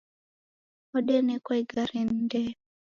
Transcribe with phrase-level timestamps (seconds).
[0.95, 2.51] Odenekwa igare ni ndee.